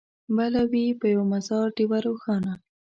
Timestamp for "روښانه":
2.07-2.53